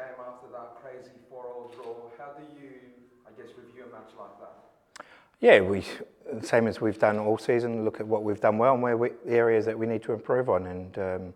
[0.00, 1.94] game after that crazy four-all draw.
[2.16, 2.72] How do you,
[3.28, 5.04] I guess, review a match like that?
[5.40, 5.84] Yeah, we
[6.42, 7.84] same as we've done all season.
[7.84, 10.12] Look at what we've done well and where we, the areas that we need to
[10.12, 10.66] improve on.
[10.66, 11.34] And um,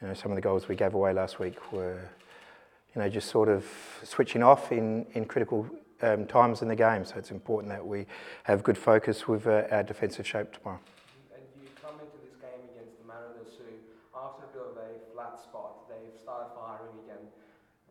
[0.00, 2.00] you know, some of the goals we gave away last week were,
[2.94, 3.64] you know, just sort of
[4.02, 5.66] switching off in in critical
[6.02, 7.04] um, times in the game.
[7.04, 8.06] So it's important that we
[8.44, 10.80] have good focus with uh, our defensive shape tomorrow.
[11.34, 13.70] And you come into this game against the Mariners, who,
[14.16, 17.24] after a bit of a flat spot, they've started firing again.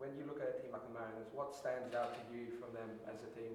[0.00, 2.72] When you look at a team like the Mariners, what stands out to you from
[2.72, 3.52] them as a team?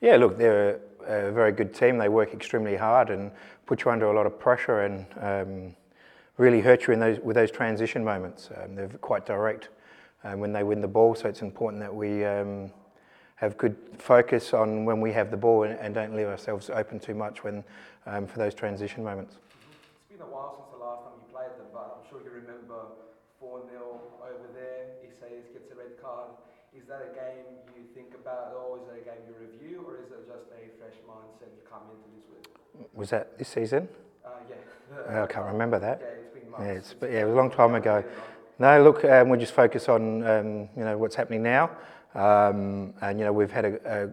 [0.00, 1.98] Yeah, look, they're a, a very good team.
[1.98, 3.30] They work extremely hard and
[3.66, 5.76] put you under a lot of pressure and um,
[6.38, 8.48] really hurt you in those with those transition moments.
[8.56, 9.68] Um, they're quite direct
[10.24, 12.70] um, when they win the ball, so it's important that we um,
[13.34, 16.98] have good focus on when we have the ball and, and don't leave ourselves open
[16.98, 17.62] too much when
[18.06, 19.36] um, for those transition moments.
[20.08, 22.30] It's been a while since the last time you played them, but I'm sure you
[22.30, 22.80] remember
[23.40, 24.96] 4 0 over there.
[25.04, 26.30] Isaias gets a red card.
[26.76, 28.78] Is that a game you think about or?
[28.78, 31.82] Is that a game you review, or is it just a fresh mindset you come
[31.90, 32.86] into this with?
[32.94, 33.88] Was that this season?
[34.24, 34.30] Uh,
[35.08, 35.22] yeah.
[35.24, 36.00] I can't remember that.
[36.00, 36.64] Yeah, it's been months.
[36.66, 38.04] Yeah, it's, but yeah, it was a long time ago.
[38.58, 41.70] No, look, um, we just focus on um, you know what's happening now,
[42.14, 44.12] um, and you know we've had a,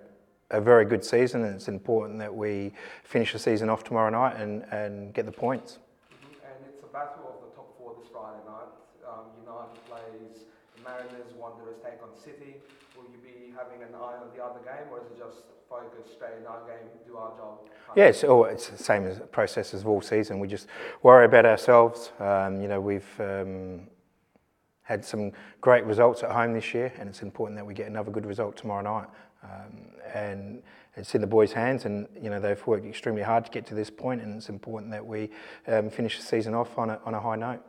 [0.51, 2.71] a, a, very good season, and it's important that we
[3.03, 5.79] finish the season off tomorrow night and, and get the points.
[5.79, 6.45] Mm-hmm.
[6.45, 7.22] And it's a battle
[7.64, 8.72] top four this Friday night.
[9.08, 10.44] Um, United plays
[10.75, 12.56] the Mariners, Wanderers take on City.
[12.95, 16.11] Will you be having an eye on the other game, or is it just focus
[16.11, 17.59] straight in our game, do our job?
[17.95, 20.39] Yeah, it's, oh, it's the same as process as of all season.
[20.39, 20.67] We just
[21.03, 22.11] worry about ourselves.
[22.19, 23.88] Um, you know, we've um,
[24.81, 28.11] had some great results at home this year, and it's important that we get another
[28.11, 29.08] good result tomorrow night.
[29.44, 30.63] Um, and
[30.95, 33.75] it's in the boys' hands, and you know they've worked extremely hard to get to
[33.75, 35.30] this point, and it's important that we
[35.67, 37.61] um, finish the season off on a, on a high note.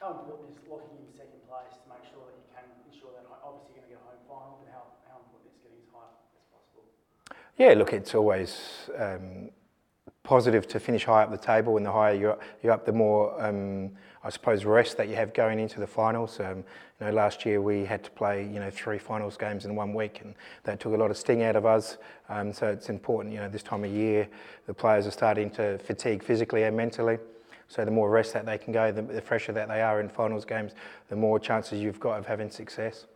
[0.00, 3.26] How important is locking in second place to make sure that you can ensure that
[3.44, 5.92] obviously you're going to get a home final, but how, how important is getting as
[5.92, 6.84] high as possible?
[7.58, 9.50] Yeah, look, it's always um,
[10.30, 13.24] positive to finish high up the table, and the higher you're, you're up, the more,
[13.44, 13.90] um,
[14.22, 16.38] I suppose, rest that you have going into the finals.
[16.38, 16.58] Um,
[17.00, 19.92] you know, last year we had to play, you know, three finals games in one
[19.92, 21.98] week, and that took a lot of sting out of us.
[22.28, 24.28] Um, so it's important, you know, this time of year,
[24.68, 27.18] the players are starting to fatigue physically and mentally.
[27.66, 30.08] So the more rest that they can go, the, the fresher that they are in
[30.08, 30.74] finals games,
[31.08, 33.06] the more chances you've got of having success.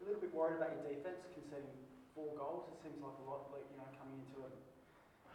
[0.00, 1.70] A little bit worried about your defence conceding
[2.16, 2.64] four goals.
[2.74, 4.54] It seems like a lot, like, you know, coming into it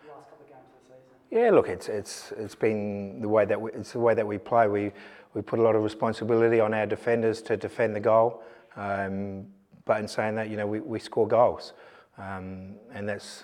[0.04, 1.19] the last couple of games of the season.
[1.32, 4.40] Yeah, look, it's it's it's been the way that we, it's the way that we
[4.40, 4.68] play.
[4.68, 4.92] We
[5.36, 8.42] we put a lot of responsibility on our defenders to defend the goal,
[8.76, 9.46] um,
[9.86, 11.74] but in saying that, you know, we, we score goals,
[12.18, 13.44] um, and that's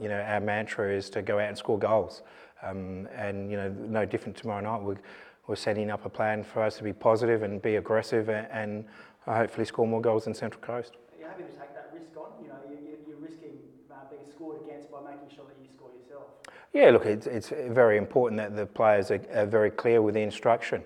[0.00, 2.22] you know our mantra is to go out and score goals,
[2.62, 4.82] um, and you know no different tomorrow night.
[4.82, 4.96] We're,
[5.46, 8.84] we're setting up a plan for us to be positive and be aggressive and, and
[9.26, 10.92] hopefully score more goals in Central Coast.
[11.18, 12.30] You're having to take that risk on.
[12.42, 13.58] You know, you, you, you're risking
[13.90, 16.26] uh, being scored against by making sure that you score yourself.
[16.72, 20.22] Yeah, look, it's, it's very important that the players are, are very clear with the
[20.22, 20.82] instruction.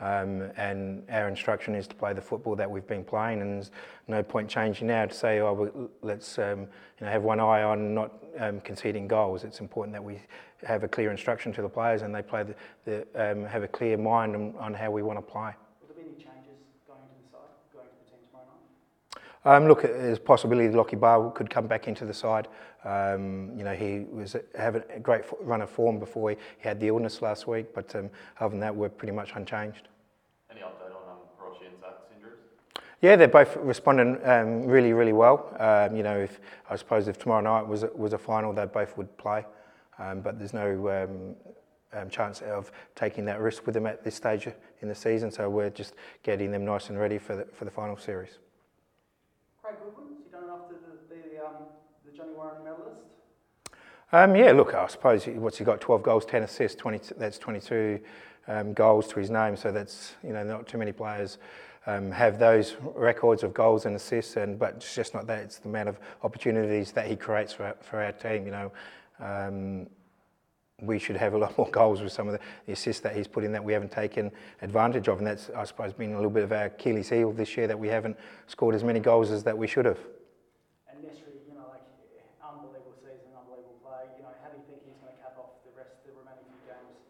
[0.00, 3.70] Um, and our instruction is to play the football that we've been playing, and there's
[4.08, 6.66] no point changing now to say, oh, well, let's um, you
[7.06, 9.44] know, have one eye on not um, conceding goals.
[9.44, 10.20] It's important that we
[10.66, 12.54] have a clear instruction to the players and they play the,
[12.84, 15.52] the um, have a clear mind on, on how we want to play.
[15.80, 17.40] Will there be any changes going to the side,
[17.72, 19.22] going to the team tomorrow night?
[19.46, 22.48] Um, look, there's a possibility that Lockie Barr could come back into the side.
[22.84, 26.80] Um, you know, he was having a great run of form before he, he had
[26.80, 29.86] the illness last week, but um, other than that, we're pretty much unchanged.
[30.50, 32.38] Any update on um, Rossi and Zach's injuries?
[33.00, 35.56] Yeah, they're both responding um, really, really well.
[35.60, 38.98] Um, you know, if I suppose if tomorrow night was was a final, they both
[38.98, 39.46] would play,
[40.00, 41.36] um, but there's no um,
[41.92, 44.48] um, chance of taking that risk with them at this stage
[44.82, 45.30] in the season.
[45.30, 48.40] So we're just getting them nice and ready for the for the final series.
[50.24, 50.44] He done
[51.08, 51.54] the, um,
[52.04, 53.00] the Johnny Warren medalist?
[54.12, 55.80] Um, yeah, look, I suppose he, what's he got?
[55.80, 58.00] 12 goals, 10 assists, 20, that's 22
[58.48, 59.56] um, goals to his name.
[59.56, 61.38] So that's you know not too many players
[61.86, 64.36] um, have those records of goals and assists.
[64.36, 67.64] And but it's just not that; it's the amount of opportunities that he creates for
[67.64, 68.46] our, for our team.
[68.46, 68.72] You know,
[69.20, 69.86] um,
[70.82, 73.26] we should have a lot more goals with some of the, the assists that he's
[73.26, 74.30] put in that we haven't taken
[74.62, 75.18] advantage of.
[75.18, 77.78] And that's I suppose been a little bit of our Achilles heel this year that
[77.78, 79.98] we haven't scored as many goals as that we should have.
[80.88, 81.82] And Nestory, you know, like
[82.44, 84.04] unbelievable season, unbelievable play.
[84.18, 86.20] You know, how do you think he's going to cap off the rest, of the
[86.20, 87.00] remaining few games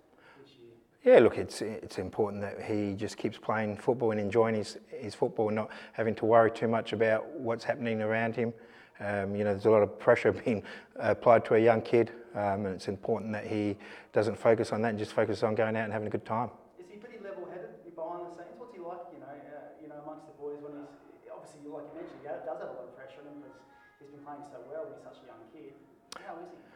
[0.41, 1.15] this year?
[1.15, 5.15] Yeah, look, it's it's important that he just keeps playing football and enjoying his, his
[5.15, 8.53] football and not having to worry too much about what's happening around him.
[9.01, 10.63] Um, you know, there's a lot of pressure being
[10.97, 13.77] applied to a young kid, um, and it's important that he
[14.13, 16.51] doesn't focus on that and just focus on going out and having a good time.
[16.79, 18.57] Is he pretty level-headed You're behind the scenes?
[18.57, 21.85] What's he like you know, uh, you know, amongst the boys when he's obviously, like
[21.93, 23.57] you mentioned, he does have a lot of pressure on him because
[24.01, 24.89] he's been playing so well.
[24.89, 25.77] He's such a young kid.
[26.25, 26.67] How is he?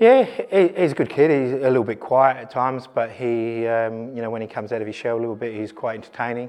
[0.00, 1.30] Yeah, he's a good kid.
[1.30, 4.72] He's a little bit quiet at times, but he, um, you know, when he comes
[4.72, 6.48] out of his shell a little bit, he's quite entertaining,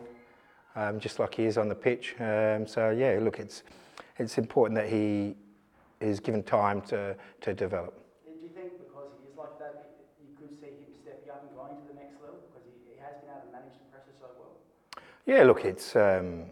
[0.76, 2.16] um, just like he is on the pitch.
[2.20, 3.64] Um, so yeah, look, it's
[4.22, 5.36] it's important that he
[6.00, 7.94] is given time to to develop.
[8.26, 11.56] Do you think because he is like that, you could see him stepping up and
[11.58, 14.16] going to the next level because he, he has been able to manage the pressure
[14.20, 14.54] so well?
[15.26, 16.46] Yeah, look, it's um,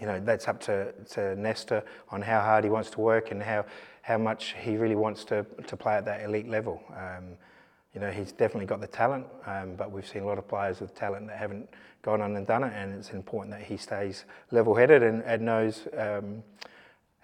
[0.00, 3.42] you know that's up to, to Nestory on how hard he wants to work and
[3.42, 3.64] how
[4.02, 6.82] how much he really wants to to play at that elite level.
[6.96, 7.36] Um,
[7.94, 10.80] you know, he's definitely got the talent, um, but we've seen a lot of players
[10.80, 11.68] with talent that haven't
[12.02, 15.86] gone on and done it, and it's important that he stays level-headed and, and knows.
[15.96, 16.42] Um,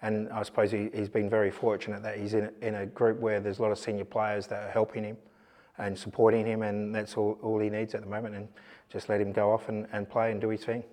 [0.02, 3.40] and I suppose he, he's been very fortunate that he's in in a group where
[3.40, 5.16] there's a lot of senior players that are helping him
[5.78, 8.34] and supporting him, and that's all, all he needs at the moment.
[8.34, 8.48] And
[8.92, 10.84] just let him go off and, and play and do his thing.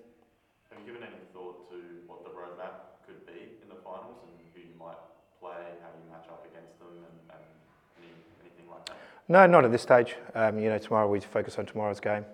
[0.70, 1.76] Have you given any thought to
[2.06, 4.98] what the roadmap could be in the finals and who you might
[5.40, 7.44] play, how you match up against them, and, and
[8.02, 8.10] any,
[8.42, 8.96] anything like that?
[9.28, 10.14] No, not at this stage.
[10.34, 12.24] Um, you know, tomorrow we focus on tomorrow's game,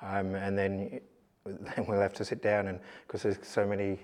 [0.00, 1.00] um, and then
[1.44, 3.98] then we'll have to sit down and because there's so many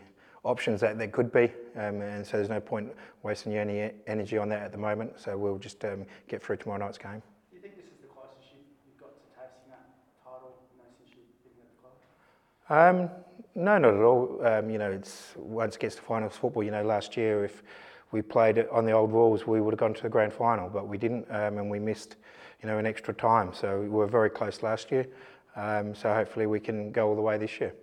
[0.45, 2.93] options that there could be, um, and so there's no point
[3.23, 5.13] wasting any energy on that at the moment.
[5.19, 7.23] So we'll just um, get through tomorrow night's game.
[7.51, 9.89] Do you think this is the closest you've, you've got to tasting that
[10.23, 13.11] title, you know, since you've been at the club?
[13.11, 13.11] Um,
[13.55, 14.47] no, not at all.
[14.47, 16.63] Um, you know, it's once it gets to finals football.
[16.63, 17.63] You know, last year if
[18.13, 20.87] we played on the old rules, we would have gone to the grand final, but
[20.89, 22.17] we didn't, um, and we missed,
[22.63, 23.53] you know, an extra time.
[23.53, 25.07] So we were very close last year.
[25.57, 27.75] Um, so hopefully we can go all the way this year.